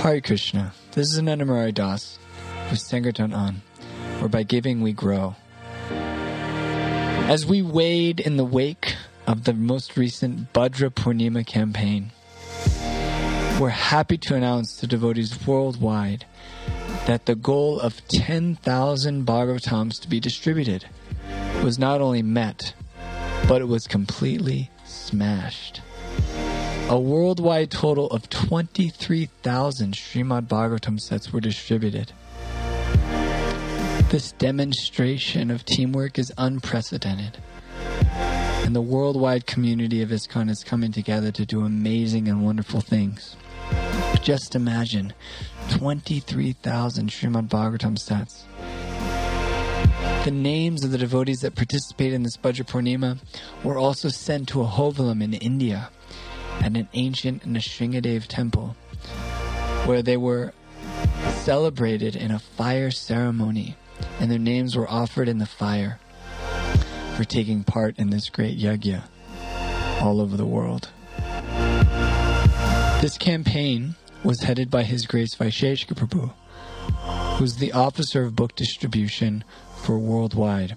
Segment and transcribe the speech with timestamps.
[0.00, 0.72] Hare Krishna.
[0.92, 2.18] This is Ananda Murari Das
[2.70, 3.60] with Sankirtan On,
[4.18, 5.36] where by giving we grow.
[7.28, 8.94] As we wade in the wake
[9.26, 12.12] of the most recent Bhadra Purnima campaign,
[13.60, 16.24] we're happy to announce to devotees worldwide
[17.06, 20.86] that the goal of 10,000 Bhagavatams to be distributed
[21.62, 22.72] was not only met,
[23.46, 25.82] but it was completely smashed.
[26.90, 32.12] A worldwide total of 23,000 Srimad Bhagavatam sets were distributed.
[34.08, 37.38] This demonstration of teamwork is unprecedented.
[38.64, 43.36] And the worldwide community of ISKCON is coming together to do amazing and wonderful things.
[44.20, 45.12] Just imagine
[45.68, 48.46] 23,000 Srimad Bhagavatam sets.
[50.24, 53.18] The names of the devotees that participated in this Bhadra Purnima
[53.62, 55.88] were also sent to Ahobilam in India
[56.60, 58.76] at an ancient Nrsingadev temple,
[59.86, 60.52] where they were
[61.32, 63.76] celebrated in a fire ceremony,
[64.18, 65.98] and their names were offered in the fire
[67.16, 69.02] for taking part in this great yajna
[70.00, 70.90] all over the world.
[73.00, 76.32] This campaign was headed by His Grace Vaisheshika Prabhu,
[77.38, 79.44] who's the officer of book distribution
[79.76, 80.76] for worldwide.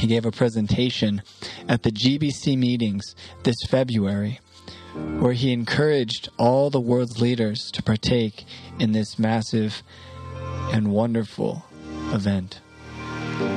[0.00, 1.20] He gave a presentation
[1.68, 4.40] at the GBC meetings this February
[5.18, 8.46] where he encouraged all the world's leaders to partake
[8.78, 9.82] in this massive
[10.72, 11.66] and wonderful
[12.14, 12.60] event.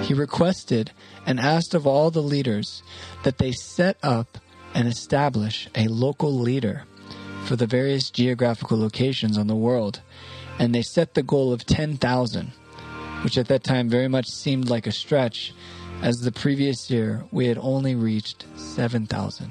[0.01, 0.91] He requested
[1.25, 2.83] and asked of all the leaders
[3.23, 4.37] that they set up
[4.73, 6.83] and establish a local leader
[7.45, 10.01] for the various geographical locations on the world,
[10.59, 12.51] and they set the goal of 10,000,
[13.23, 15.53] which at that time very much seemed like a stretch,
[16.03, 19.47] as the previous year we had only reached 7,000.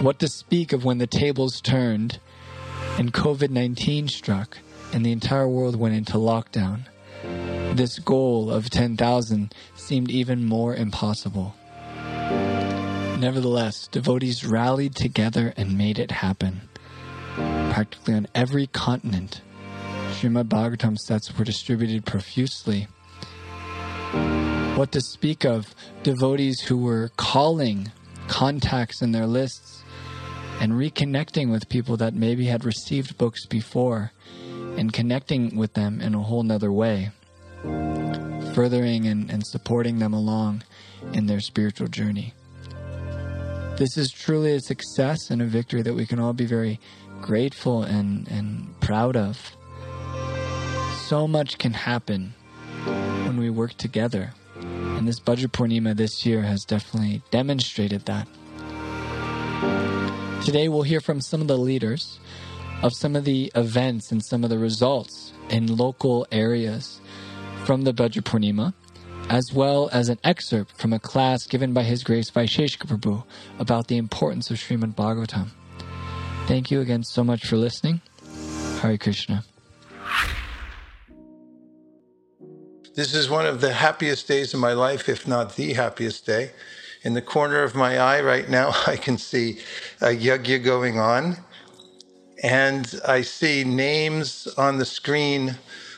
[0.00, 2.20] What to speak of when the tables turned
[2.96, 4.58] and COVID 19 struck
[4.92, 6.82] and the entire world went into lockdown?
[7.74, 11.56] This goal of 10,000 seemed even more impossible.
[13.18, 16.62] Nevertheless, devotees rallied together and made it happen.
[17.34, 19.42] Practically on every continent,
[20.12, 22.86] Srimad Bhagavatam sets were distributed profusely.
[24.76, 27.92] What to speak of devotees who were calling
[28.28, 29.84] contacts in their lists
[30.60, 34.12] and reconnecting with people that maybe had received books before
[34.76, 37.10] and connecting with them in a whole nother way,
[38.54, 40.62] furthering and, and supporting them along
[41.12, 42.32] in their spiritual journey.
[43.76, 46.78] This is truly a success and a victory that we can all be very
[47.20, 49.56] grateful and, and proud of.
[51.06, 52.34] So much can happen
[53.24, 54.32] when we work together.
[54.62, 58.28] And this Bhadra Purnima this year has definitely demonstrated that.
[60.44, 62.18] Today we'll hear from some of the leaders
[62.82, 67.00] of some of the events and some of the results in local areas
[67.64, 68.74] from the Bhadra Purnima
[69.28, 73.22] as well as an excerpt from a class given by His Grace Vaisheshika Prabhu
[73.60, 75.50] about the importance of Srimad Bhagavatam.
[76.46, 78.00] Thank you again so much for listening.
[78.80, 79.44] Hare Krishna.
[82.94, 86.50] This is one of the happiest days of my life, if not the happiest day.
[87.02, 89.60] In the corner of my eye right now, I can see
[90.00, 91.38] a yajna going on,
[92.42, 95.56] and I see names on the screen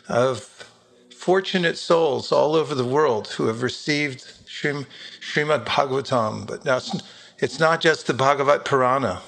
[0.08, 0.70] of
[1.16, 4.86] fortunate souls all over the world who have received Srim,
[5.20, 6.46] Srimad Bhagavatam.
[6.46, 7.02] But now it's,
[7.38, 9.22] it's not just the Bhagavat Purana.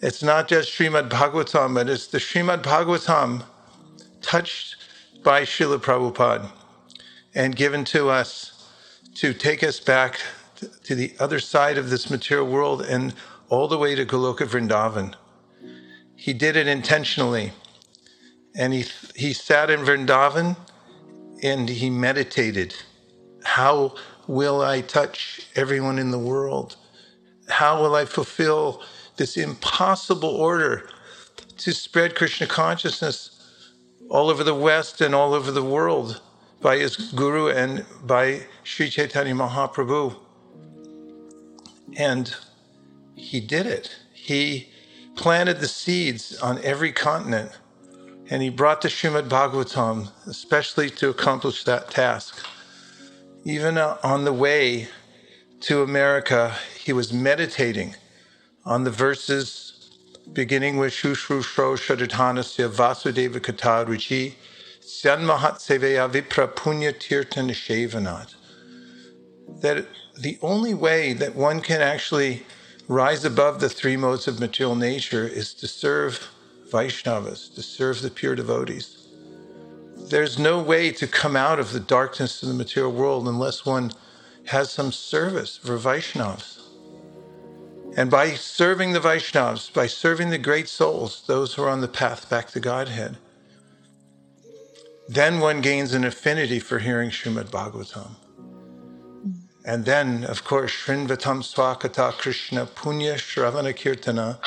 [0.00, 3.44] It's not just Srimad Bhagavatam, but it's the Srimad Bhagavatam
[4.22, 4.75] touched
[5.26, 6.52] by Srila Prabhupada
[7.34, 8.70] and given to us
[9.16, 10.20] to take us back
[10.84, 13.12] to the other side of this material world and
[13.48, 15.16] all the way to Goloka Vrindavan.
[16.14, 17.50] He did it intentionally.
[18.54, 18.84] And he,
[19.16, 20.56] he sat in Vrindavan
[21.42, 22.76] and he meditated.
[23.42, 23.96] How
[24.28, 26.76] will I touch everyone in the world?
[27.48, 28.80] How will I fulfill
[29.16, 30.88] this impossible order
[31.58, 33.35] to spread Krishna consciousness
[34.08, 36.20] all over the West and all over the world
[36.60, 40.16] by his guru and by Sri Chaitanya Mahaprabhu?
[41.96, 42.34] And
[43.14, 43.96] he did it.
[44.12, 44.68] He
[45.14, 47.52] planted the seeds on every continent
[48.28, 52.44] and he brought the Srimad Bhagavatam especially to accomplish that task.
[53.44, 54.88] Even uh, on the way
[55.60, 57.94] to America, he was meditating
[58.64, 59.75] on the verses
[60.32, 64.34] beginning with Shushru Shro Shadadhanasya Vasudeva Kata Ruchi
[64.80, 68.34] Syanmahat Seveya Vipra Punya Tirtan Shevanat.
[69.60, 69.86] That
[70.18, 72.44] the only way that one can actually
[72.88, 76.28] rise above the three modes of material nature is to serve
[76.70, 79.06] Vaishnavas, to serve the pure devotees.
[79.96, 83.92] There's no way to come out of the darkness of the material world unless one
[84.46, 86.55] has some service for Vaishnavas.
[87.96, 91.88] And by serving the Vaishnavas, by serving the great souls, those who are on the
[91.88, 93.16] path back to Godhead,
[95.08, 98.16] then one gains an affinity for hearing Srimad Bhagavatam.
[99.64, 104.38] And then, of course, Shrinvatam Swakata Krishna Punya Shravana Kirtana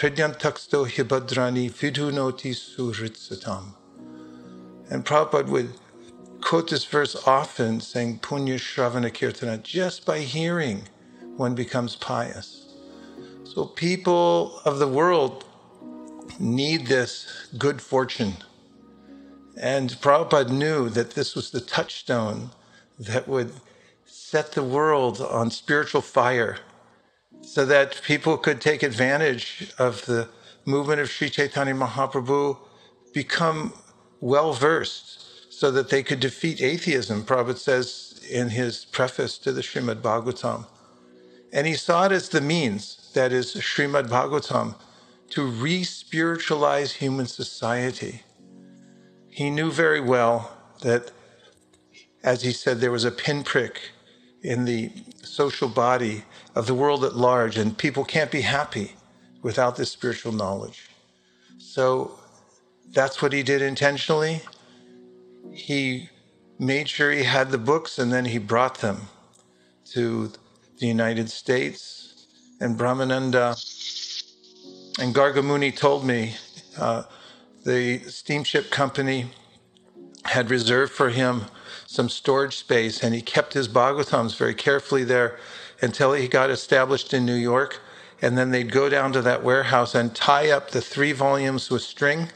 [0.00, 3.74] Hridyantaksto Hibadrani Vidhunoti Suhritsatam.
[4.90, 5.74] And Prabhupada would
[6.40, 10.88] quote this verse often, saying Punya Shravana Kirtana, just by hearing
[11.36, 12.65] one becomes pious.
[13.56, 15.46] So people of the world
[16.38, 18.34] need this good fortune.
[19.58, 22.50] And Prabhupada knew that this was the touchstone
[22.98, 23.54] that would
[24.04, 26.58] set the world on spiritual fire
[27.40, 30.28] so that people could take advantage of the
[30.66, 32.58] movement of Sri Chaitanya Mahaprabhu,
[33.14, 33.72] become
[34.20, 39.62] well versed so that they could defeat atheism, Prabhupada says in his preface to the
[39.62, 40.66] Srimad Bhagavatam.
[41.54, 44.76] And he saw it as the means, that is, Srimad Bhagavatam,
[45.30, 48.22] to re spiritualize human society.
[49.28, 51.10] He knew very well that,
[52.22, 53.90] as he said, there was a pinprick
[54.42, 54.92] in the
[55.22, 56.24] social body
[56.54, 58.94] of the world at large, and people can't be happy
[59.42, 60.88] without this spiritual knowledge.
[61.58, 62.18] So
[62.92, 64.42] that's what he did intentionally.
[65.52, 66.10] He
[66.58, 69.08] made sure he had the books and then he brought them
[69.92, 70.32] to
[70.78, 72.05] the United States.
[72.60, 73.50] And Brahmananda
[74.98, 76.36] and Gargamuni told me
[76.78, 77.02] uh,
[77.64, 79.30] the steamship company
[80.24, 81.44] had reserved for him
[81.86, 85.38] some storage space, and he kept his Bhagavatams very carefully there
[85.82, 87.80] until he got established in New York.
[88.22, 91.82] And then they'd go down to that warehouse and tie up the three volumes with
[91.82, 92.28] string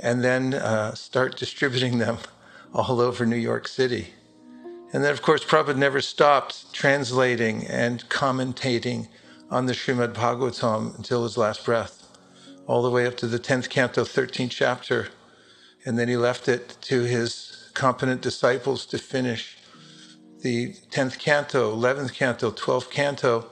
[0.00, 2.18] and then uh, start distributing them
[2.74, 4.08] all over New York City.
[4.92, 9.08] And then, of course, Prabhupada never stopped translating and commentating
[9.50, 12.06] on the Srimad Bhagavatam until his last breath,
[12.66, 15.08] all the way up to the 10th canto, 13th chapter.
[15.84, 19.56] And then he left it to his competent disciples to finish
[20.40, 23.46] the 10th canto, 11th canto, 12th canto.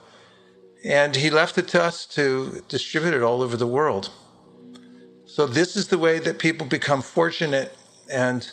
[0.83, 4.11] And he left it to us to distribute it all over the world.
[5.25, 7.75] So, this is the way that people become fortunate,
[8.11, 8.49] and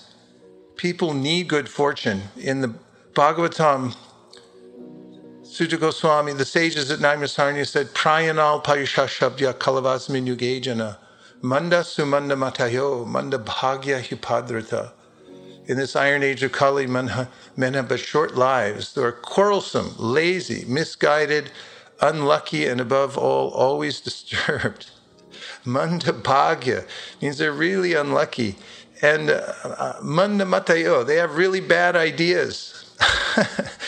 [0.77, 2.23] people need good fortune.
[2.37, 2.75] In the
[3.13, 3.95] Bhagavatam,
[5.53, 10.97] Suta Goswami, the sages at Naimisaranya said, Prayanal Parishashabdya Kalavasmin Yugejana,
[11.43, 14.93] Manda Sumanda Matayo, Manda Bhagya Hipadrata
[15.67, 18.95] in this iron age of Kali, men, have but short lives.
[18.95, 21.51] They're quarrelsome, lazy, misguided,
[22.01, 24.91] unlucky, and above all, always disturbed.
[25.67, 26.87] Manda Bhagya
[27.21, 28.57] means they're really unlucky.
[29.03, 32.79] And uh, uh, Manda Matayo, they have really bad ideas.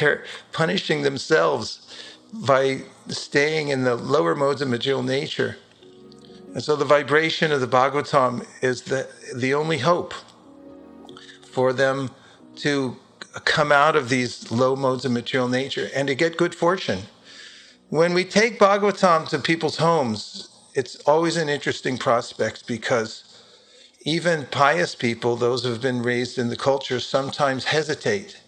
[0.00, 1.86] they're punishing themselves
[2.32, 5.56] by staying in the lower modes of material nature.
[6.54, 10.14] And so the vibration of the Bhagavatam is the, the only hope
[11.52, 12.10] for them
[12.56, 12.96] to
[13.44, 17.00] come out of these low modes of material nature and to get good fortune.
[17.88, 23.24] When we take Bhagavatam to people's homes, it's always an interesting prospect because
[24.02, 28.39] even pious people, those who have been raised in the culture, sometimes hesitate.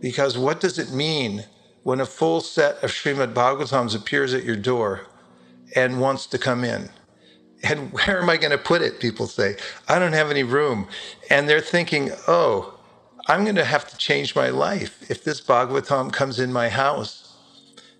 [0.00, 1.44] Because what does it mean
[1.82, 5.06] when a full set of Srimad Bhagavatams appears at your door
[5.74, 6.90] and wants to come in?
[7.62, 9.00] And where am I going to put it?
[9.00, 9.56] People say,
[9.88, 10.88] I don't have any room.
[11.30, 12.78] And they're thinking, oh,
[13.28, 17.36] I'm going to have to change my life if this Bhagavatam comes in my house.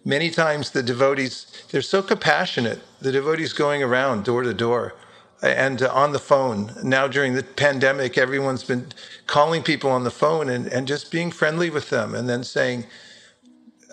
[0.04, 4.94] Many times the devotees, they're so compassionate, the devotees going around door to door
[5.42, 6.72] and uh, on the phone.
[6.82, 8.92] Now, during the pandemic, everyone's been
[9.26, 12.86] calling people on the phone and, and just being friendly with them and then saying,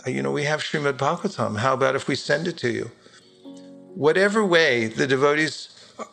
[0.06, 1.58] you know, we have Srimad Bhagavatam.
[1.58, 2.92] How about if we send it to you?
[3.98, 5.70] whatever way the devotees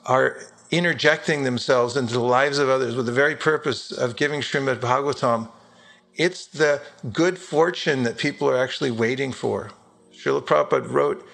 [0.07, 0.39] are
[0.71, 5.51] interjecting themselves into the lives of others with the very purpose of giving Srimad Bhagavatam,
[6.17, 6.81] it's the
[7.13, 9.71] good fortune that people are actually waiting for.
[10.15, 11.29] Srila Prabhupada wrote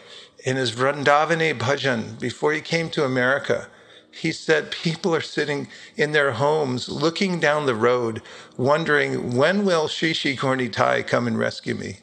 [0.45, 3.69] in his Vrindavani Bhajan before he came to America,
[4.13, 8.23] he said people are sitting in their homes looking down the road,
[8.57, 11.99] wondering, when will Sri Gaura come and rescue me?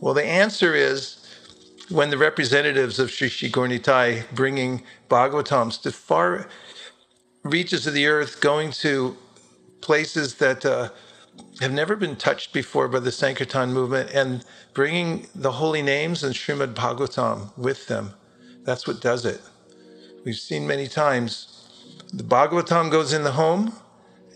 [0.00, 1.18] Well, the answer is
[1.88, 6.48] when the representatives of Gaura Nitai bringing Bhagavatams to far
[7.44, 9.16] reaches of the earth, going to
[9.80, 10.90] places that uh,
[11.60, 16.34] have never been touched before by the Sankirtan movement, and bringing the holy names and
[16.34, 18.14] Srimad Bhagavatam with them.
[18.64, 19.40] That's what does it.
[20.24, 21.68] We've seen many times
[22.12, 23.72] the Bhagavatam goes in the home,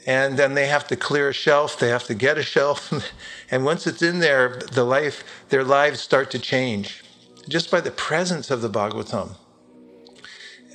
[0.07, 1.79] and then they have to clear a shelf.
[1.79, 2.93] They have to get a shelf,
[3.51, 7.05] and once it's in there, the life, their lives start to change
[7.49, 9.37] just by the presence of the Bhagavatam.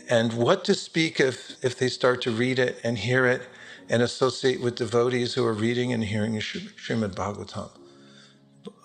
[0.10, 3.42] And what to speak if if they start to read it and hear it
[3.90, 7.72] and associate with devotees who are reading and hearing Srimad Bhagavatam.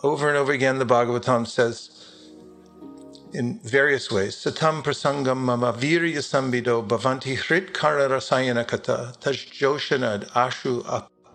[0.03, 1.96] Over and over again, the Bhagavatam says
[3.37, 4.37] in various ways.
[4.37, 10.83] Satam prasangam mama virya sambido bhavanti hrit kara rasayana kata tajjoshanad ashu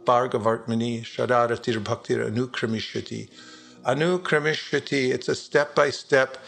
[0.06, 3.30] apargavartmani shadaratir bhaktir anukramishati.
[3.86, 6.40] Anukramishati, it's a step by step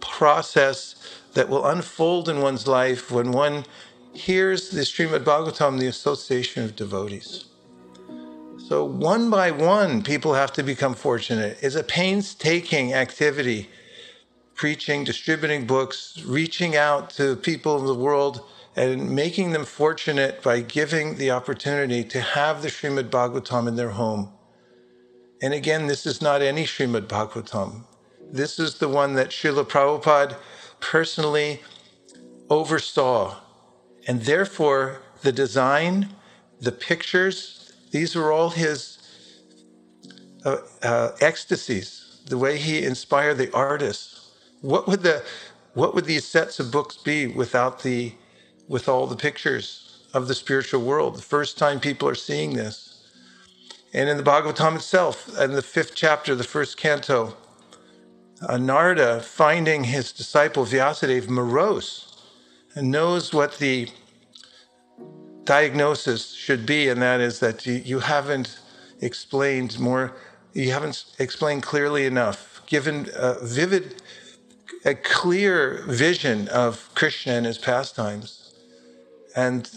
[0.00, 0.96] process
[1.34, 3.64] that will unfold in one's life when one
[4.14, 7.46] hears the Srimad Bhagavatam, the association of devotees.
[8.58, 11.58] So, one by one, people have to become fortunate.
[11.62, 13.70] It's a painstaking activity
[14.56, 18.42] preaching, distributing books, reaching out to people in the world
[18.74, 23.90] and making them fortunate by giving the opportunity to have the Srimad Bhagavatam in their
[23.90, 24.32] home.
[25.42, 27.84] And again, this is not any Srimad Bhagavatam.
[28.32, 30.36] This is the one that Srila Prabhupada
[30.80, 31.62] personally
[32.50, 33.36] oversaw.
[34.08, 36.08] And therefore, the design,
[36.60, 38.98] the pictures, these were all his
[40.44, 44.15] uh, uh, ecstasies, the way he inspired the artists
[44.60, 45.22] what would the
[45.74, 48.12] what would these sets of books be without the
[48.68, 51.16] with all the pictures of the spiritual world?
[51.16, 52.92] The first time people are seeing this.
[53.92, 57.36] And in the Bhagavatam itself, in the fifth chapter, the first canto,
[58.42, 62.22] uh, finding his disciple Vyasadeva morose
[62.74, 63.88] and knows what the
[65.44, 68.58] diagnosis should be, and that is that you, you haven't
[69.00, 70.14] explained more,
[70.52, 74.02] you haven't explained clearly enough, given a vivid
[74.84, 78.54] a clear vision of Krishna and his pastimes.
[79.34, 79.70] And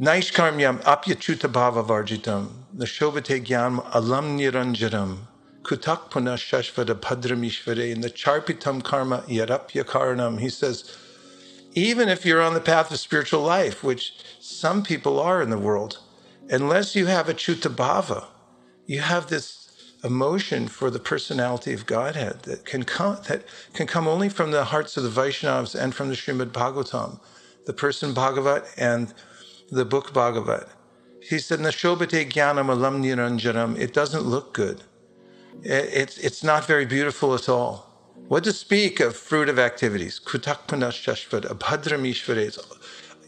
[0.00, 5.18] Naishkarmyam apyachuta bhava varjitam, Nashobate gyam alam niranjaram,
[5.62, 10.96] Kutak puna shashvada padramishvare, in the charpitam karma yarapya karanam, he says,
[11.74, 15.58] even if you're on the path of spiritual life, which some people are in the
[15.58, 15.98] world,
[16.48, 18.26] unless you have a chuta bhava,
[18.86, 19.65] you have this
[20.06, 23.42] emotion for the personality of Godhead that can come that
[23.74, 27.18] can come only from the hearts of the Vaishnavas and from the Srimad Bhagavatam,
[27.66, 29.12] the person Bhagavat and
[29.70, 30.68] the book Bhagavat.
[31.20, 34.82] He said, Nashobate Jnanam Alam Niranjanam, it doesn't look good.
[35.62, 37.86] It's, it's not very beautiful at all.
[38.28, 40.20] What to speak of fruit of activities?
[40.24, 42.58] Kutakpanashashvad, Abhadramishvades,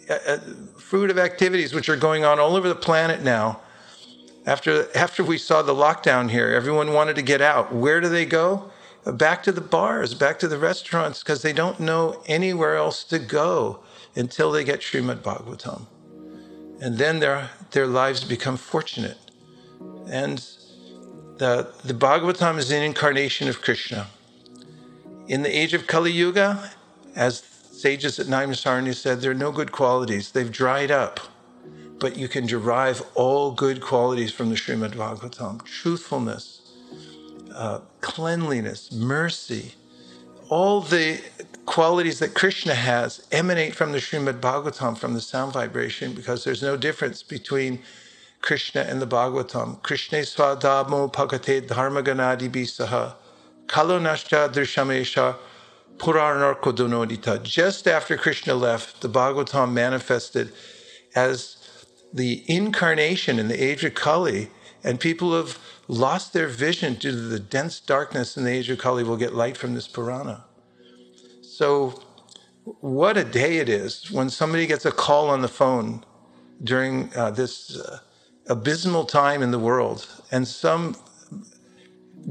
[0.09, 0.39] uh, uh,
[0.79, 3.61] fruit of activities which are going on all over the planet now
[4.49, 7.71] after, after we saw the lockdown here, everyone wanted to get out.
[7.71, 8.71] Where do they go?
[9.05, 13.19] Back to the bars, back to the restaurants, because they don't know anywhere else to
[13.19, 13.81] go
[14.17, 15.83] until they get Srimad Bhagavatam.
[16.81, 19.19] And then their, their lives become fortunate.
[20.09, 20.39] And
[21.37, 24.07] the, the Bhagavatam is an incarnation of Krishna.
[25.27, 26.71] In the age of Kali Yuga,
[27.15, 30.31] as sages at Naimisaranya said, there are no good qualities.
[30.31, 31.21] They've dried up
[32.01, 36.61] but you can derive all good qualities from the Srimad Bhagavatam truthfulness,
[37.55, 39.75] uh, cleanliness, mercy.
[40.49, 41.21] All the
[41.67, 46.63] qualities that Krishna has emanate from the Srimad Bhagavatam, from the sound vibration, because there's
[46.63, 47.81] no difference between
[48.41, 49.83] Krishna and the Bhagavatam.
[49.83, 53.15] Krishna swadamo pakate dharma ganadi bisaha
[53.67, 55.37] kalonashcha drishamesha
[55.99, 57.43] puranarkodonodita.
[57.43, 60.53] Just after Krishna left, the Bhagavatam manifested
[61.15, 61.58] as
[62.13, 64.51] the incarnation in the age of Kali,
[64.85, 68.79] and people have lost their vision due to the dense darkness in the age of
[68.79, 70.45] Kali will get light from this Purana.
[71.43, 72.03] So,
[72.81, 76.05] what a day it is when somebody gets a call on the phone
[76.63, 78.01] during uh, this uh,
[78.49, 80.97] abysmal time in the world, and some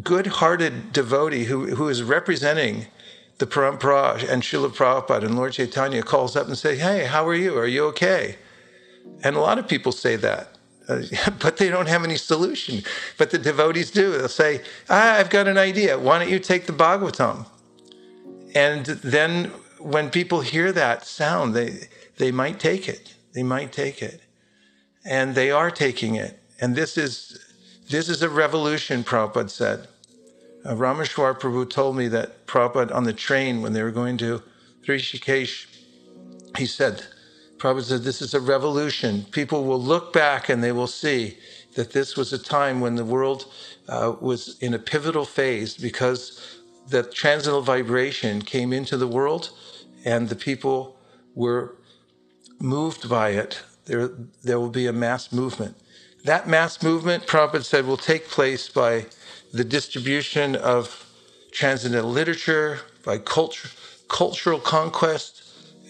[0.03, 2.86] good hearted devotee who, who is representing
[3.39, 7.36] the Parampara and Srila Prabhupada and Lord Chaitanya calls up and says, Hey, how are
[7.36, 7.57] you?
[7.57, 8.38] Are you okay?
[9.23, 10.57] And a lot of people say that.
[10.87, 11.01] Uh,
[11.39, 12.83] but they don't have any solution.
[13.17, 14.11] But the devotees do.
[14.11, 15.97] They'll say, ah, I've got an idea.
[15.97, 17.45] Why don't you take the Bhagavatam?
[18.55, 21.87] And then when people hear that sound, they,
[22.17, 23.15] they might take it.
[23.33, 24.21] They might take it.
[25.05, 26.39] And they are taking it.
[26.59, 27.39] And this is,
[27.89, 29.87] this is a revolution, Prabhupada said.
[30.65, 34.41] Uh, Rameshwar Prabhu told me that Prabhupada on the train when they were going to
[34.85, 35.67] Rishikesh,
[36.57, 37.05] he said,
[37.57, 39.25] Prabhupada said, This is a revolution.
[39.31, 41.37] People will look back and they will see
[41.75, 43.45] that this was a time when the world
[43.87, 46.59] uh, was in a pivotal phase because
[46.89, 49.51] the transcendental vibration came into the world
[50.05, 50.97] and the people
[51.35, 51.75] were
[52.59, 54.09] moved by it, there,
[54.43, 55.75] there will be a mass movement.
[56.23, 59.05] That mass movement, Prabhupada said, will take place by
[59.53, 61.05] the distribution of
[61.51, 63.69] transcendental literature, by culture,
[64.09, 65.41] cultural conquest,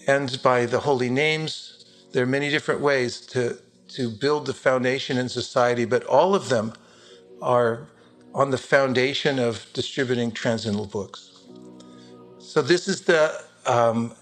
[0.08, 1.84] and by the holy names.
[2.12, 6.48] There are many different ways to, to build the foundation in society, but all of
[6.48, 6.72] them
[7.42, 7.86] are
[8.34, 11.30] on the foundation of distributing transcendental books.
[12.40, 14.14] So this is the um,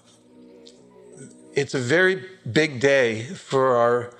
[1.53, 4.11] it's a very big day for our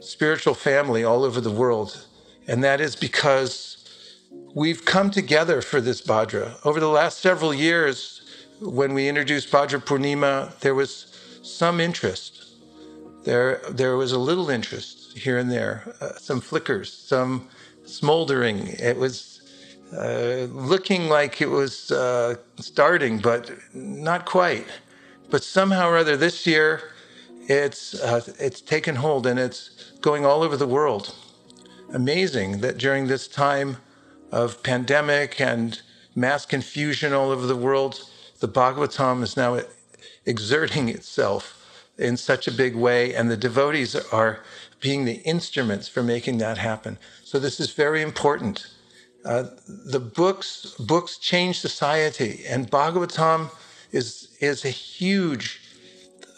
[0.00, 2.06] spiritual family all over the world.
[2.48, 3.76] And that is because
[4.54, 6.58] we've come together for this Bhadra.
[6.66, 8.15] Over the last several years,
[8.60, 12.44] when we introduced Bhadra Purnima, there was some interest.
[13.24, 17.48] There, there was a little interest here and there, uh, some flickers, some
[17.84, 18.68] smoldering.
[18.78, 19.40] It was
[19.92, 24.66] uh, looking like it was uh, starting, but not quite.
[25.30, 26.82] But somehow or other, this year,
[27.48, 31.14] it's uh, it's taken hold and it's going all over the world.
[31.92, 33.76] Amazing that during this time
[34.32, 35.80] of pandemic and
[36.14, 38.08] mass confusion all over the world,
[38.40, 39.60] the Bhagavatam is now
[40.24, 41.52] exerting itself
[41.98, 44.40] in such a big way, and the devotees are
[44.80, 46.98] being the instruments for making that happen.
[47.24, 48.66] So this is very important.
[49.24, 53.50] Uh, the books books change society, and Bhagavatam
[53.92, 55.60] is is a huge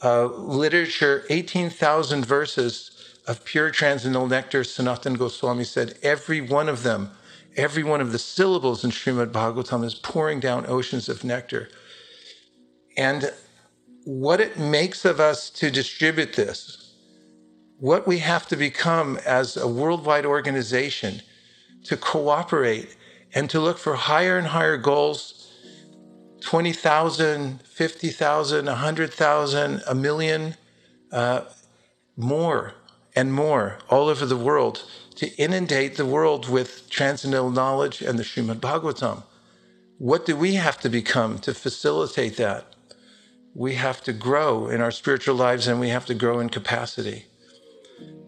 [0.03, 4.63] uh, literature, 18,000 verses of pure transcendental nectar.
[4.65, 7.11] Sanatan Goswami said every one of them,
[7.57, 11.69] every one of the syllables in Srimad Bhagavatam is pouring down oceans of nectar.
[12.99, 13.33] And
[14.05, 16.95] what it makes of us to distribute this,
[17.79, 21.23] what we have to become as a worldwide organization
[21.85, 22.97] to cooperate
[23.33, 25.35] and to look for higher and higher goals
[26.41, 30.55] 20,000, 50,000, 100,000, a million,
[31.13, 31.43] uh,
[32.17, 32.75] more
[33.15, 34.85] and more all over the world
[35.17, 39.23] to inundate the world with transcendental knowledge and the Srimad Bhagavatam.
[39.99, 42.75] What do we have to become to facilitate that?
[43.59, 47.27] We have to grow in our spiritual lives and we have to grow in capacity.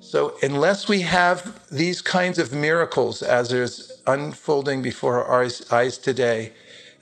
[0.00, 6.52] So, unless we have these kinds of miracles as is unfolding before our eyes today,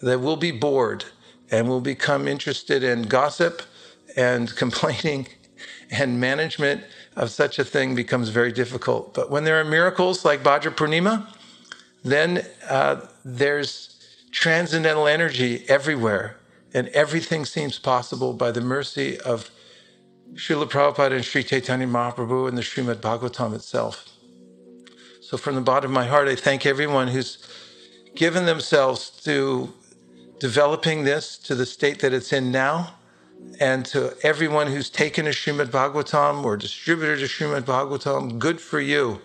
[0.03, 1.07] that we'll be bored
[1.51, 3.63] and we'll become interested in gossip
[4.15, 5.29] and complaining,
[5.91, 6.85] and management
[7.17, 9.15] of such a thing becomes very difficult.
[9.15, 11.27] But when there are miracles like Bhadra Purnima,
[12.05, 13.97] then uh, there's
[14.33, 16.37] transcendental energy everywhere,
[16.75, 19.51] and everything seems possible by the mercy of
[20.35, 24.05] Srila Prabhupada and Sri Chaitanya Mahaprabhu and the Srimad Bhagavatam itself.
[25.21, 27.39] So, from the bottom of my heart, I thank everyone who's
[28.15, 29.73] given themselves to
[30.39, 32.95] developing this to the state that it's in now,
[33.61, 38.81] and to everyone who's taken a Srimad Bhagavatam or distributed a Srimad Bhagavatam, good for
[38.81, 39.21] you.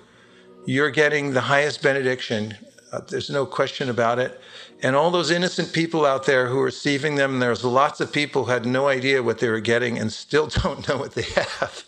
[0.66, 2.56] You're getting the highest benediction.
[2.92, 4.40] Uh, there's no question about it.
[4.84, 8.44] And all those innocent people out there who are receiving them, there's lots of people
[8.44, 11.86] who had no idea what they were getting and still don't know what they have.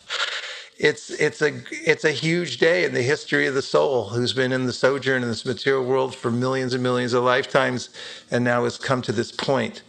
[0.77, 4.51] It's it's a it's a huge day in the history of the soul who's been
[4.51, 7.89] in the sojourn in this material world for millions and millions of lifetimes
[8.29, 9.83] and now has come to this point.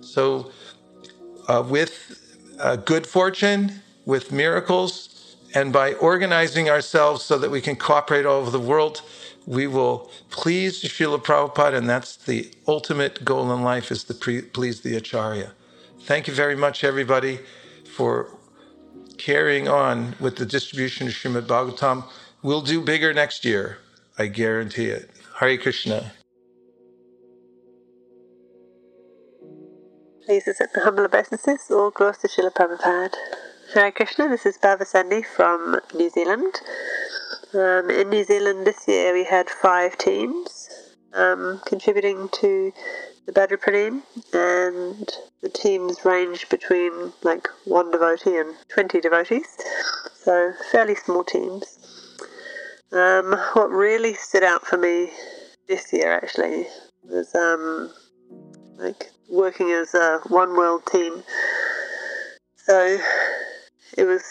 [0.00, 0.52] So
[1.48, 2.20] uh, with
[2.60, 8.40] uh, good fortune with miracles and by organizing ourselves so that we can cooperate all
[8.40, 9.02] over the world
[9.46, 14.80] we will please Srila Prabhupada, and that's the ultimate goal in life is to please
[14.80, 15.52] the Acharya.
[16.00, 17.40] Thank you very much, everybody,
[17.96, 18.28] for
[19.18, 22.04] carrying on with the distribution of Srimad Bhagavatam.
[22.42, 23.78] We'll do bigger next year.
[24.18, 25.10] I guarantee it.
[25.38, 26.12] Hare Krishna.
[30.24, 31.70] Please accept the humble obeisances.
[31.70, 33.14] All glories to Srila Prabhupada.
[33.74, 36.60] Hare Krishna, this is Bhava Sandy from New Zealand.
[37.54, 42.72] Um, in New Zealand this year we had five teams um, contributing to
[43.26, 45.08] the Purnima, and
[45.40, 49.46] the teams range between like one devotee and 20 devotees,
[50.14, 51.78] so fairly small teams.
[52.90, 55.10] Um, what really stood out for me
[55.68, 56.66] this year actually
[57.04, 57.92] was um,
[58.78, 61.22] like working as a one world team.
[62.56, 62.98] So
[63.96, 64.24] it was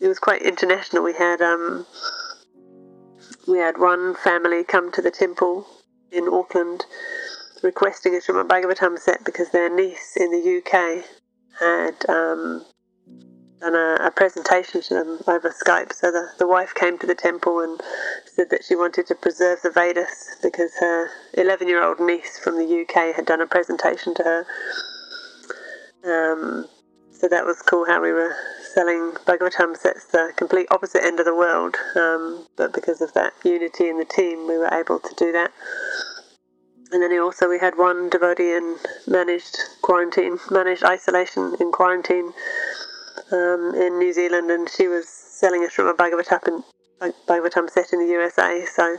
[0.00, 1.04] it was quite international.
[1.04, 1.86] We had um,
[3.48, 5.66] we had one family come to the temple
[6.12, 6.84] in Auckland
[7.62, 11.04] requesting a Srimad Bhagavatam set because their niece in the UK
[11.58, 12.64] had um,
[13.60, 15.92] done a, a, presentation to them over Skype.
[15.92, 17.80] So the, the wife came to the temple and
[18.26, 22.56] said that she wanted to preserve the Vedas because her 11 year old niece from
[22.56, 24.46] the UK had done a presentation to her.
[26.04, 26.66] Um,
[27.10, 28.34] so that was cool how we were
[28.78, 31.74] selling Bhagavatam sets the complete opposite end of the world.
[31.96, 35.50] Um, but because of that unity in the team, we were able to do that.
[36.92, 38.76] And then also we had one devotee in
[39.08, 42.32] managed quarantine, managed isolation in quarantine
[43.32, 46.62] um, in New Zealand, and she was selling a Srimad Bhagavatam,
[47.26, 48.64] Bhagavatam set in the USA.
[48.64, 48.96] So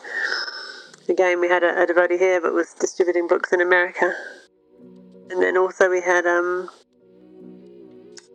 [1.08, 4.13] again, we had a, a devotee here, but was distributing books in America.
[5.30, 6.70] And then also we had um,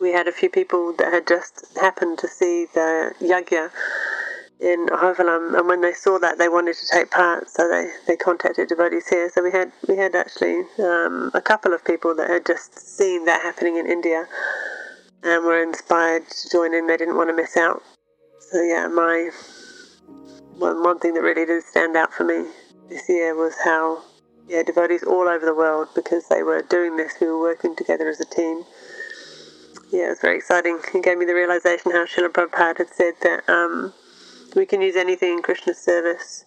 [0.04, 3.70] we had a few people that had just happened to see the yagya
[4.60, 8.16] in Ahobilam, and when they saw that, they wanted to take part, so they, they
[8.16, 9.30] contacted devotees here.
[9.30, 13.24] So we had we had actually um, a couple of people that had just seen
[13.24, 14.26] that happening in India
[15.22, 16.86] and were inspired to join in.
[16.86, 17.82] They didn't want to miss out.
[18.40, 19.30] So yeah, my
[20.58, 22.44] one one thing that really did stand out for me
[22.90, 24.02] this year was how
[24.48, 28.08] yeah devotees all over the world because they were doing this, we were working together
[28.08, 28.64] as a team
[29.94, 30.80] yeah, it was very exciting.
[30.92, 33.94] It gave me the realization how Srila Prabhupada had said that um,
[34.56, 36.44] we can use anything in Krishna's service.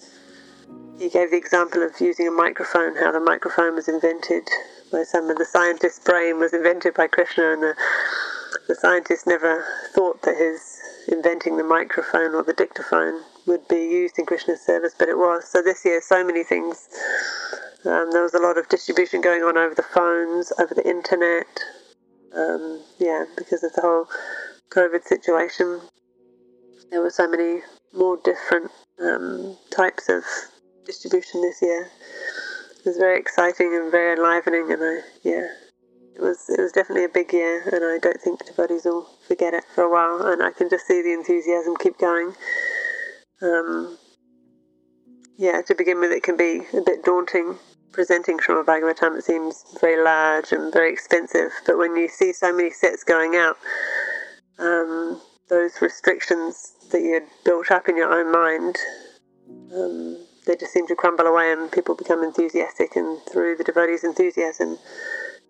[0.99, 4.49] He gave the example of using a microphone, how the microphone was invented
[4.91, 7.75] by some of the scientist's brain was invented by Krishna, and the,
[8.67, 14.19] the scientist never thought that his inventing the microphone or the dictaphone would be used
[14.19, 15.47] in Krishna's service, but it was.
[15.47, 16.89] So this year, so many things.
[17.85, 21.47] Um, there was a lot of distribution going on over the phones, over the internet,
[22.37, 24.07] um, yeah, because of the whole
[24.69, 25.81] COVID situation,
[26.91, 27.61] there were so many
[27.93, 28.71] more different
[29.01, 30.23] um, types of
[30.85, 31.89] distribution this year.
[32.79, 35.47] It was very exciting and very enlivening, and I, yeah,
[36.15, 39.53] it was it was definitely a big year, and I don't think devotees will forget
[39.53, 40.31] it for a while.
[40.31, 42.33] And I can just see the enthusiasm keep going.
[43.41, 43.97] Um,
[45.37, 47.57] yeah, to begin with, it can be a bit daunting
[47.97, 51.51] presenting Srimad Bhagavatam, it seems very large and very expensive.
[51.65, 53.57] But when you see so many sets going out,
[54.59, 58.77] um, those restrictions that you had built up in your own mind,
[59.73, 62.95] um, they just seem to crumble away and people become enthusiastic.
[62.95, 64.77] And through the devotees' enthusiasm,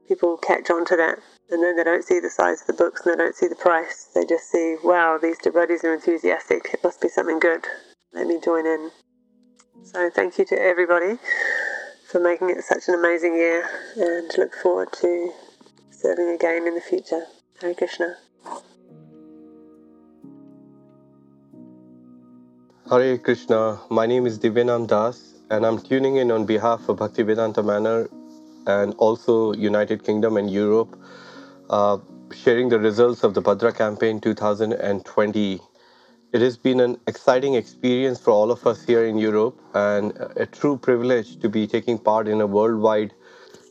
[0.07, 1.19] people catch on to that.
[1.49, 3.55] And then they don't see the size of the books and they don't see the
[3.55, 4.09] price.
[4.15, 6.69] They just see, wow, these devotees are enthusiastic.
[6.73, 7.65] It must be something good.
[8.13, 8.91] Let me join in.
[9.83, 11.19] So thank you to everybody
[12.07, 13.67] for making it such an amazing year
[13.97, 15.33] and look forward to
[15.91, 17.23] serving again in the future.
[17.59, 18.15] Hare Krishna.
[22.89, 27.63] Hare Krishna, my name is Divyanam Das and I'm tuning in on behalf of Bhaktivedanta
[27.65, 28.09] Manor
[28.67, 30.97] and also United Kingdom and Europe,
[31.69, 31.97] uh,
[32.33, 35.59] sharing the results of the Bhadra campaign 2020
[36.33, 40.45] it has been an exciting experience for all of us here in Europe and a
[40.45, 43.13] true privilege to be taking part in a worldwide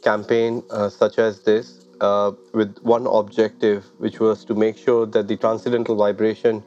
[0.02, 5.28] campaign uh, such as this uh, with one objective, which was to make sure that
[5.28, 6.62] the transcendental vibration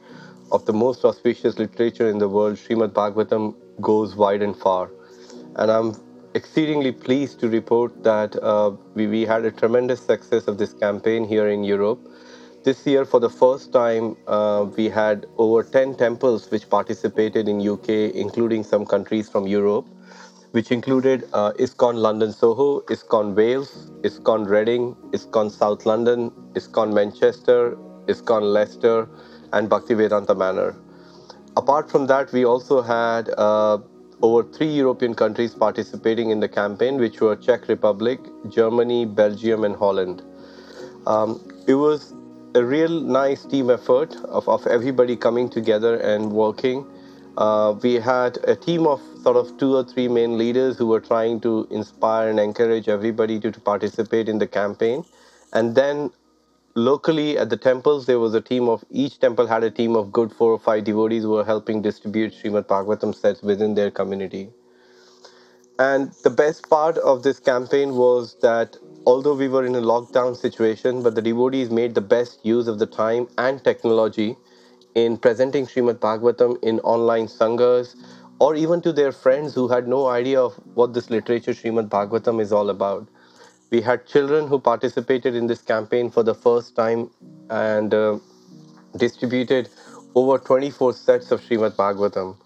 [0.52, 4.90] of the most auspicious literature in the world, Srimad Bhagavatam, goes wide and far.
[5.56, 5.96] And I'm
[6.34, 11.24] exceedingly pleased to report that uh, we, we had a tremendous success of this campaign
[11.24, 12.00] here in Europe
[12.62, 17.66] this year for the first time uh, we had over 10 temples which participated in
[17.68, 19.86] uk including some countries from europe
[20.52, 27.76] which included uh, ISKCON London Soho, ISKCON Wales, ISKCON Reading, ISKCON South London, ISKCON Manchester,
[28.06, 29.08] ISKCON Leicester,
[29.52, 30.74] and Bhaktivedanta Manor.
[31.56, 33.78] Apart from that, we also had uh,
[34.22, 38.18] over three European countries participating in the campaign, which were Czech Republic,
[38.48, 40.22] Germany, Belgium, and Holland.
[41.06, 42.12] Um, it was
[42.54, 46.84] a real nice team effort of, of everybody coming together and working.
[47.38, 51.00] Uh, we had a team of sort of two or three main leaders who were
[51.00, 55.04] trying to inspire and encourage everybody to, to participate in the campaign.
[55.52, 56.10] And then
[56.74, 60.10] locally at the temples, there was a team of each temple had a team of
[60.12, 64.50] good four or five devotees who were helping distribute Srimad Bhagavatam sets within their community.
[65.78, 70.36] And the best part of this campaign was that although we were in a lockdown
[70.36, 74.36] situation, but the devotees made the best use of the time and technology
[74.94, 77.94] in presenting Srimad Bhagavatam in online sanghas
[78.40, 82.40] or even to their friends who had no idea of what this literature Srimad Bhagavatam
[82.40, 83.06] is all about.
[83.70, 87.10] We had children who participated in this campaign for the first time
[87.50, 88.18] and uh,
[88.96, 89.68] distributed
[90.14, 92.36] over 24 sets of Srimad Bhagavatam.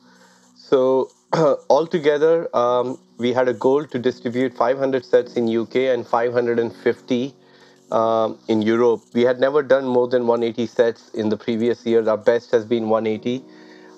[0.57, 1.11] So
[1.71, 7.35] altogether, um, we had a goal to distribute 500 sets in UK and 550
[7.93, 9.03] um, in Europe.
[9.15, 12.09] We had never done more than 180 sets in the previous year.
[12.09, 13.45] Our best has been 180.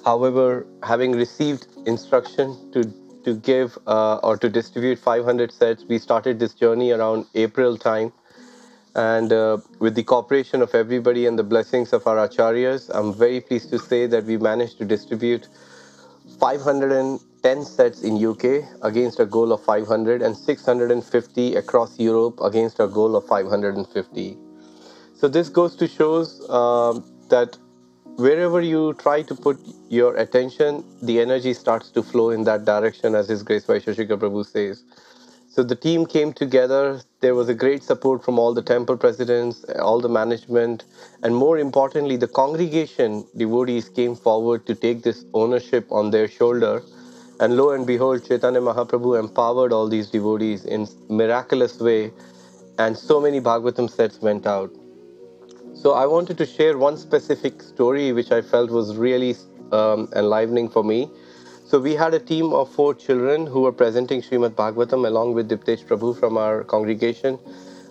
[0.04, 2.84] However, having received instruction to
[3.24, 8.12] to give uh, or to distribute 500 sets, we started this journey around April time,
[8.94, 13.40] And uh, with the cooperation of everybody and the blessings of our acharyas, I'm very
[13.40, 15.48] pleased to say that we managed to distribute
[17.46, 22.88] 510 sets in UK against a goal of 500 and 650 across Europe against a
[22.88, 24.36] goal of 550.
[25.14, 27.56] So this goes to shows uh, that
[28.16, 33.14] wherever you try to put your attention, the energy starts to flow in that direction,
[33.14, 34.82] as His Grace Vaisheshika Prabhu says.
[35.48, 37.00] So the team came together.
[37.20, 40.82] There was a great support from all the temple presidents, all the management,
[41.22, 46.82] and more importantly, the congregation devotees came forward to take this ownership on their shoulder.
[47.38, 52.12] And lo and behold, Chaitanya Mahaprabhu empowered all these devotees in miraculous way,
[52.78, 54.70] and so many Bhagavatam sets went out.
[55.74, 59.36] So I wanted to share one specific story which I felt was really
[59.70, 61.10] um, enlivening for me.
[61.66, 65.50] So we had a team of four children who were presenting Srimad Bhagavatam along with
[65.50, 67.38] Diptesh Prabhu from our congregation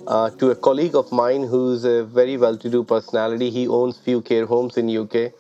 [0.08, 3.50] uh, to a colleague of mine who's a very well-to-do personality.
[3.52, 5.34] He owns few care homes in UK.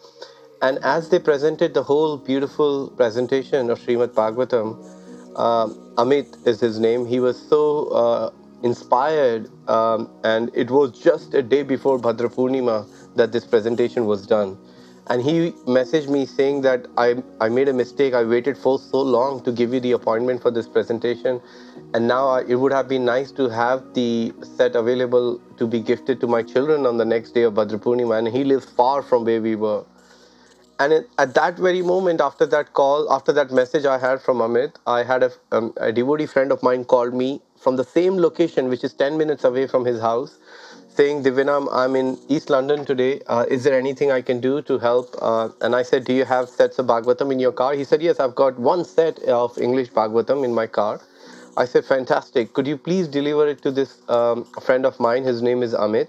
[0.61, 4.77] And as they presented the whole beautiful presentation of Srimad Bhagavatam,
[5.35, 5.67] uh,
[6.01, 7.05] Amit is his name.
[7.05, 8.31] He was so uh,
[8.63, 14.25] inspired, um, and it was just a day before Bhadra Purnima that this presentation was
[14.25, 14.57] done
[15.07, 19.01] and he messaged me saying that I, I made a mistake i waited for so
[19.01, 21.41] long to give you the appointment for this presentation
[21.93, 25.79] and now I, it would have been nice to have the set available to be
[25.79, 29.01] gifted to my children on the next day of Bhadra Purnima and he lives far
[29.03, 29.85] from where we were
[30.79, 34.37] and it, at that very moment after that call after that message i had from
[34.39, 38.17] amit i had a, um, a devotee friend of mine called me from the same
[38.17, 40.37] location which is 10 minutes away from his house
[40.89, 43.21] saying, Divyanam, I'm in East London today.
[43.27, 45.15] Uh, is there anything I can do to help?
[45.21, 47.73] Uh, and I said, Do you have sets of Bhagavatam in your car?
[47.73, 51.01] He said, Yes, I've got one set of English Bhagavatam in my car.
[51.57, 52.53] I said, Fantastic.
[52.53, 55.23] Could you please deliver it to this um, friend of mine?
[55.23, 56.07] His name is Amit.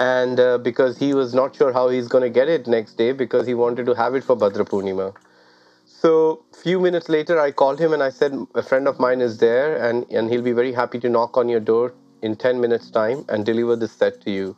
[0.00, 3.12] And uh, because he was not sure how he's going to get it next day
[3.12, 5.14] because he wanted to have it for Bhadra Purnima.
[5.86, 9.38] So few minutes later, I called him and I said, a friend of mine is
[9.38, 12.90] there and, and he'll be very happy to knock on your door in 10 minutes
[12.90, 14.56] time and deliver this set to you.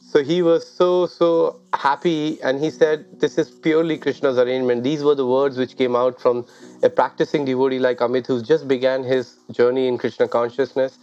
[0.00, 4.82] So he was so so happy and he said this is purely krishna's arrangement.
[4.84, 6.46] These were the words which came out from
[6.82, 10.98] a practicing devotee like amit who just began his journey in krishna consciousness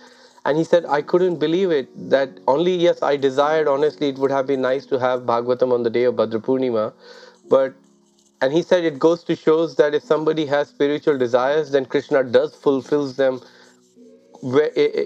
[0.48, 4.32] and he said i couldn't believe it that only yes i desired honestly it would
[4.32, 6.86] have been nice to have bhagavatam on the day of bhadra purnima
[7.56, 7.76] but
[8.42, 12.24] and he said it goes to shows that if somebody has spiritual desires then krishna
[12.40, 13.42] does fulfills them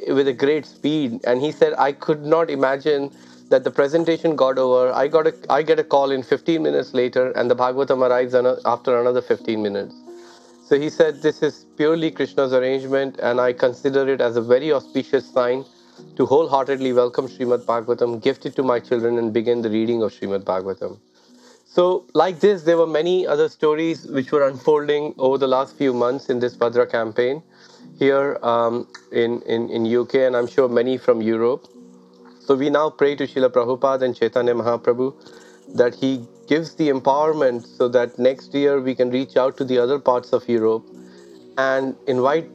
[0.07, 1.21] with a great speed.
[1.25, 3.11] And he said i could not imagine
[3.49, 4.91] that the presentation got over.
[4.93, 8.35] I got a i get a call in 15 minutes later and the bhagavatam arrives
[8.65, 9.95] after another 15 minutes
[10.71, 14.71] so he said this is purely krishna's arrangement and i consider it as a very
[14.71, 15.65] auspicious sign
[16.15, 20.11] to wholeheartedly welcome Srimad Bhagavatam, gift it to my children, and begin the reading of
[20.11, 20.99] Srimad Bhagavatam.
[21.65, 25.93] So, like this, there were many other stories which were unfolding over the last few
[25.93, 27.41] months in this Bhadra campaign
[27.97, 31.67] here um, in, in, in UK and I'm sure many from Europe.
[32.39, 35.13] So we now pray to Srila Prabhupada and Chaitanya Mahaprabhu
[35.75, 39.77] that he gives the empowerment so that next year we can reach out to the
[39.77, 40.85] other parts of Europe
[41.57, 42.49] and invite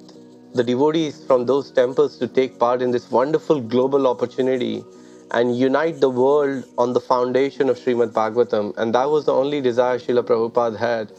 [0.55, 4.85] the devotees from those temples to take part in this wonderful global opportunity
[5.33, 8.77] and unite the world on the foundation of Srimad Bhagavatam.
[8.77, 11.12] And that was the only desire Srila Prabhupada had.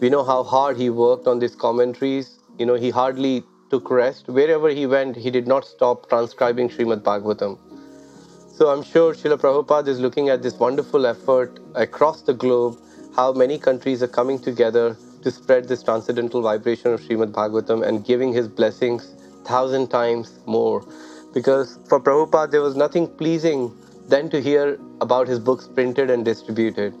[0.00, 2.38] We know how hard he worked on these commentaries.
[2.58, 4.28] You know, he hardly took rest.
[4.28, 7.67] Wherever he went, he did not stop transcribing Srimad Bhagavatam.
[8.58, 12.76] So I'm sure Srila Prabhupada is looking at this wonderful effort across the globe,
[13.14, 18.04] how many countries are coming together to spread this transcendental vibration of Srimad Bhagavatam and
[18.04, 20.84] giving his blessings thousand times more.
[21.32, 23.72] Because for Prabhupada, there was nothing pleasing
[24.08, 26.92] than to hear about his books printed and distributed.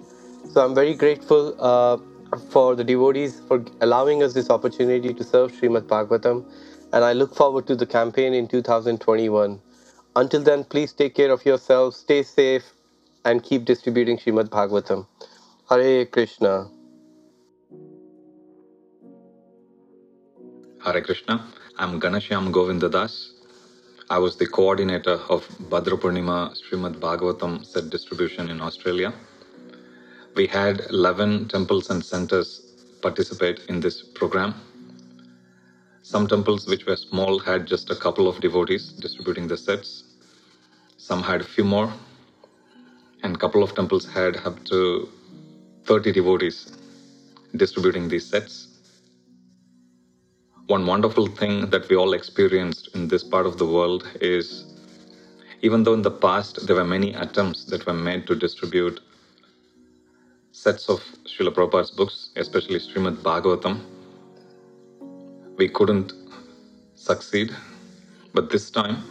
[0.52, 1.98] So I'm very grateful uh,
[2.50, 6.44] for the devotees for allowing us this opportunity to serve Srimad Bhagavatam.
[6.92, 9.60] And I look forward to the campaign in 2021.
[10.20, 12.72] Until then, please take care of yourselves, stay safe,
[13.24, 15.06] and keep distributing Srimad Bhagavatam.
[15.70, 16.68] Hare Krishna.
[20.84, 21.46] Hare Krishna.
[21.78, 23.32] I'm Ganashyam Govindadas.
[24.10, 29.12] I was the coordinator of Bhadra Purnima Srimad Bhagavatam set distribution in Australia
[30.38, 32.60] we had 11 temples and centers
[33.02, 34.54] participate in this program.
[36.02, 40.04] Some temples, which were small, had just a couple of devotees distributing the sets.
[41.08, 41.90] Some had a few more,
[43.22, 45.08] and a couple of temples had up to
[45.86, 46.76] 30 devotees
[47.56, 48.68] distributing these sets.
[50.66, 54.66] One wonderful thing that we all experienced in this part of the world is
[55.62, 59.00] even though in the past there were many attempts that were made to distribute
[60.52, 63.80] sets of Srila Prabhupada's books, especially Srimad Bhagavatam,
[65.56, 66.12] we couldn't
[66.96, 67.56] succeed.
[68.34, 69.04] But this time,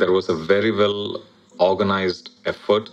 [0.00, 1.22] there was a very well
[1.58, 2.88] organized effort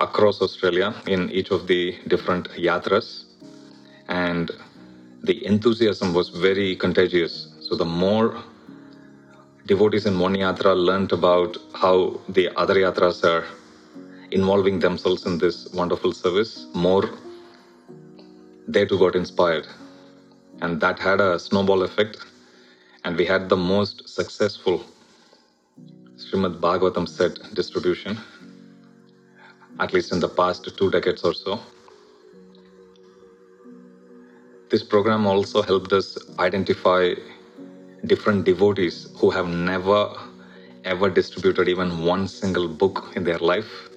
[0.00, 3.08] across Australia in each of the different yatras,
[4.08, 4.52] and
[5.24, 7.34] the enthusiasm was very contagious.
[7.60, 8.42] So, the more
[9.66, 13.44] devotees in one yatra learned about how the other yatras are
[14.30, 17.10] involving themselves in this wonderful service, more
[18.68, 19.66] they too got inspired.
[20.62, 22.18] And that had a snowball effect.
[23.04, 24.84] And we had the most successful
[26.16, 28.18] Srimad Bhagavatam set distribution,
[29.80, 31.58] at least in the past two decades or so.
[34.70, 37.14] This program also helped us identify
[38.06, 40.12] different devotees who have never
[40.84, 43.88] ever distributed even one single book in their life.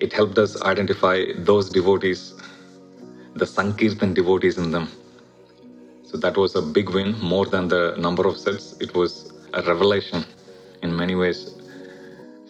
[0.00, 2.34] It helped us identify those devotees,
[3.34, 4.88] the Sankirtan devotees in them.
[6.04, 8.76] So that was a big win, more than the number of sets.
[8.80, 10.24] It was a revelation
[10.82, 11.54] in many ways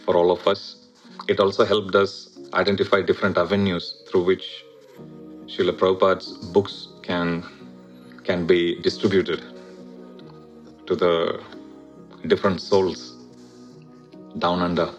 [0.05, 0.77] for all of us.
[1.29, 4.65] It also helped us identify different avenues through which
[5.47, 7.45] Srila Prabhupada's books can,
[8.25, 9.43] can be distributed
[10.87, 11.41] to the
[12.27, 13.15] different souls
[14.39, 14.91] down under.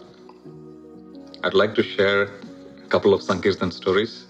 [1.44, 4.26] I'd like to share a couple of Sankirtan stories.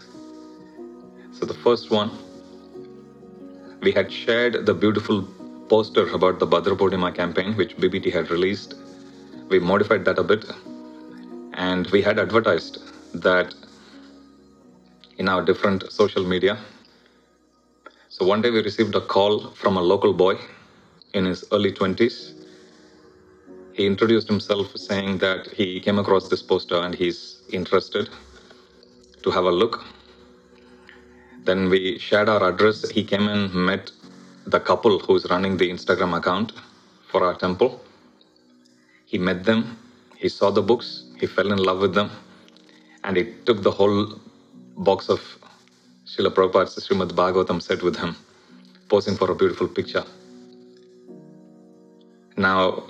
[1.33, 2.11] So, the first one,
[3.81, 5.23] we had shared the beautiful
[5.69, 8.75] poster about the Bhadra campaign, which BBT had released.
[9.49, 10.45] We modified that a bit
[11.55, 12.79] and we had advertised
[13.15, 13.55] that
[15.17, 16.59] in our different social media.
[18.09, 20.37] So, one day we received a call from a local boy
[21.15, 22.35] in his early 20s.
[23.73, 28.09] He introduced himself saying that he came across this poster and he's interested
[29.23, 29.85] to have a look.
[31.45, 32.91] Then we shared our address.
[32.91, 33.93] He came and met
[34.47, 36.53] the couple who's running the Instagram account
[37.07, 37.81] for our temple.
[39.11, 39.79] He met them,
[40.17, 42.11] he saw the books, he fell in love with them,
[43.05, 44.21] and he took the whole
[44.77, 45.21] box of
[46.05, 48.15] Srila Prabhupada's Srimad Bhagavatam set with him,
[48.91, 50.05] posing for a beautiful picture.
[52.37, 52.85] Now,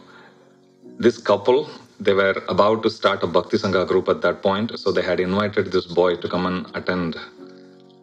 [0.98, 4.90] this couple, they were about to start a Bhakti Sangha group at that point, so
[4.90, 7.16] they had invited this boy to come and attend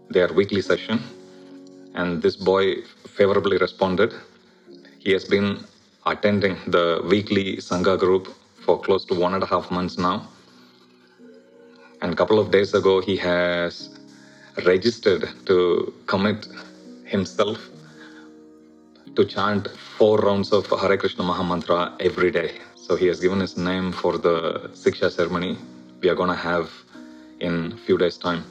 [0.09, 1.03] their weekly session.
[1.95, 2.83] And this boy
[3.17, 4.13] favorably responded.
[4.99, 5.65] He has been
[6.05, 8.33] attending the weekly Sangha group
[8.65, 10.27] for close to one and a half months now.
[12.01, 13.89] And a couple of days ago, he has
[14.65, 16.47] registered to commit
[17.05, 17.59] himself
[19.15, 22.59] to chant four rounds of Hare Krishna Mahamantra every day.
[22.75, 25.57] So he has given his name for the Siksha ceremony
[26.01, 26.71] we are going to have
[27.39, 28.43] in a few days' time.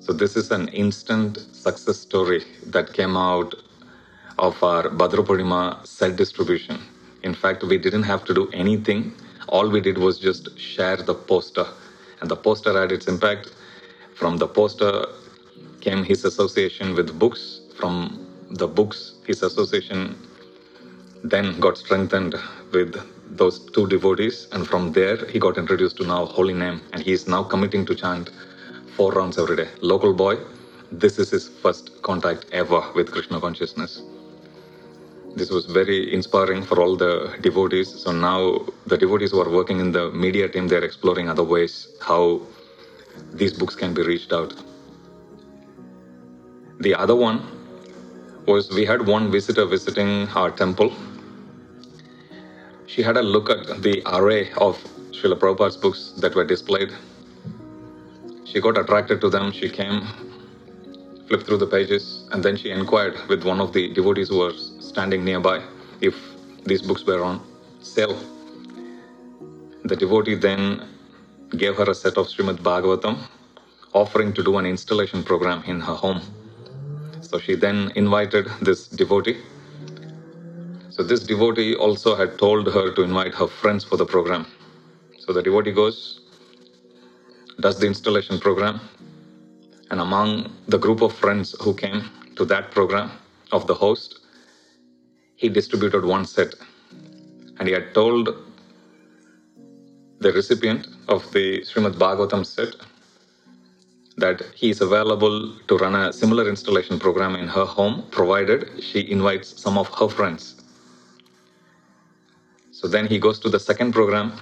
[0.00, 3.54] So this is an instant success story that came out
[4.38, 6.80] of our Bhadra set distribution.
[7.22, 9.12] In fact, we didn't have to do anything.
[9.48, 11.66] All we did was just share the poster.
[12.20, 13.52] And the poster had its impact.
[14.14, 15.06] From the poster
[15.80, 17.60] came his association with books.
[17.76, 20.16] From the books, his association
[21.24, 22.34] then got strengthened
[22.72, 22.96] with
[23.36, 27.12] those two devotees, and from there he got introduced to now holy name, and he
[27.12, 28.30] is now committing to chant
[28.96, 29.68] four rounds every day.
[29.80, 30.38] Local boy,
[30.92, 34.02] this is his first contact ever with Krishna consciousness.
[35.36, 37.88] This was very inspiring for all the devotees.
[38.02, 41.88] So now the devotees who are working in the media team, they're exploring other ways
[42.00, 42.40] how
[43.34, 44.54] these books can be reached out.
[46.80, 47.42] The other one
[48.46, 50.90] was we had one visitor visiting our temple.
[52.86, 56.92] She had a look at the array of Srila Prabhupada's books that were displayed.
[58.44, 59.52] She got attracted to them.
[59.52, 60.00] She came,
[61.28, 64.75] flipped through the pages, and then she inquired with one of the devotees who was
[64.96, 65.62] standing nearby
[66.00, 66.14] if
[66.64, 67.38] these books were on
[67.82, 68.16] sale.
[69.84, 70.88] The devotee then
[71.58, 73.18] gave her a set of Srimad Bhagavatam,
[73.92, 76.22] offering to do an installation program in her home.
[77.20, 79.36] So she then invited this devotee.
[80.88, 84.46] So this devotee also had told her to invite her friends for the program.
[85.18, 86.20] So the devotee goes,
[87.60, 88.80] does the installation program,
[89.90, 92.04] and among the group of friends who came
[92.36, 93.10] to that program
[93.52, 94.20] of the host,
[95.36, 96.54] he distributed one set.
[97.58, 98.28] And he had told
[100.18, 102.74] the recipient of the Srimad Bhagavatam set
[104.16, 109.10] that he is available to run a similar installation program in her home, provided she
[109.10, 110.62] invites some of her friends.
[112.70, 114.32] So then he goes to the second program,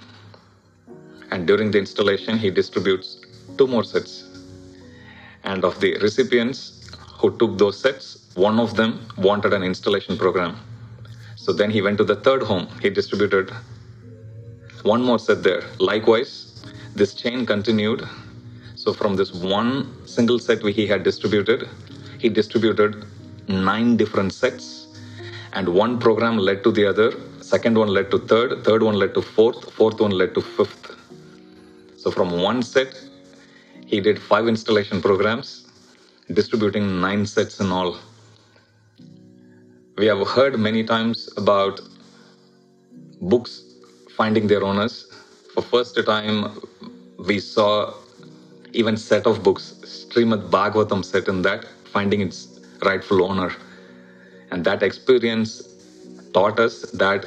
[1.32, 3.20] and during the installation, he distributes
[3.58, 4.28] two more sets.
[5.42, 6.88] And of the recipients
[7.18, 10.56] who took those sets, one of them wanted an installation program.
[11.44, 12.68] So then he went to the third home.
[12.80, 13.50] He distributed
[14.82, 15.62] one more set there.
[15.78, 16.64] Likewise,
[16.94, 18.08] this chain continued.
[18.76, 21.68] So from this one single set he had distributed,
[22.18, 23.04] he distributed
[23.46, 24.86] nine different sets,
[25.52, 27.12] and one program led to the other.
[27.42, 30.96] Second one led to third, third one led to fourth, fourth one led to fifth.
[31.98, 32.98] So from one set,
[33.84, 35.68] he did five installation programs,
[36.32, 37.98] distributing nine sets in all.
[39.96, 41.80] We have heard many times about
[43.20, 43.62] books
[44.16, 45.06] finding their owners.
[45.54, 46.60] For first time,
[47.16, 47.94] we saw
[48.72, 53.52] even set of books, Srimad Bhagavatam set in that, finding its rightful owner.
[54.50, 55.62] And that experience
[56.32, 57.24] taught us that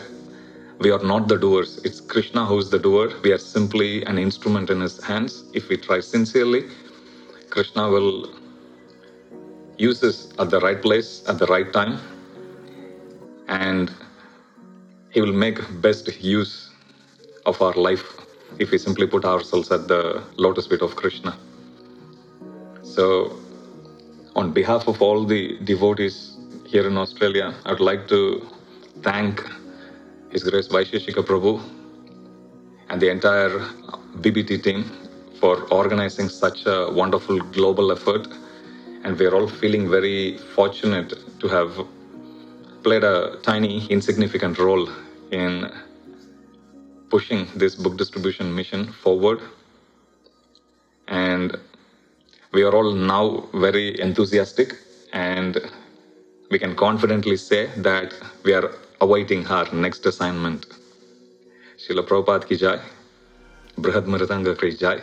[0.79, 1.77] we are not the doers.
[1.85, 3.13] It's Krishna who's the doer.
[3.23, 5.45] We are simply an instrument in his hands.
[5.53, 6.65] If we try sincerely,
[7.49, 8.29] Krishna will
[9.77, 11.97] use us at the right place at the right time
[13.47, 13.91] and
[15.09, 16.69] he will make best use
[17.45, 18.05] of our life
[18.59, 21.37] if we simply put ourselves at the lotus feet of krishna.
[22.83, 23.37] So
[24.35, 28.19] on behalf of all the devotees here in australia i would like to
[29.01, 29.41] thank
[30.33, 31.53] his grace vaisheshika prabhu
[32.89, 33.53] and the entire
[34.23, 34.83] bbt team
[35.39, 38.27] for organizing such a wonderful global effort.
[39.03, 41.85] And we're all feeling very fortunate to have
[42.83, 44.89] played a tiny, insignificant role
[45.31, 45.71] in
[47.09, 49.39] pushing this book distribution mission forward.
[51.07, 51.57] And
[52.51, 54.75] we are all now very enthusiastic,
[55.13, 55.57] and
[56.51, 58.13] we can confidently say that
[58.43, 58.71] we are
[59.01, 60.65] awaiting her next assignment.
[61.77, 62.79] Srila Prabhupada ki jai,
[63.77, 64.99] Brihad Mridanga ki jai,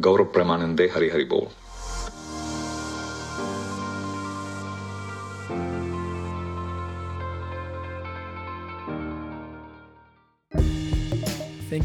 [0.00, 0.32] Gaurav
[0.90, 1.50] Hari Hari Bol.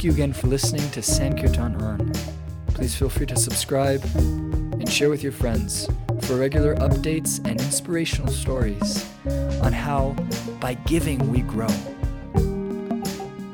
[0.05, 2.11] You again for listening to Sankirtan On.
[2.67, 5.89] Please feel free to subscribe and share with your friends
[6.21, 9.09] for regular updates and inspirational stories
[9.63, 10.11] on how,
[10.59, 11.67] by giving, we grow.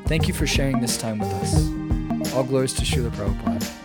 [0.06, 2.34] Thank you for sharing this time with us.
[2.34, 3.81] All glories to Srila Prabhupada.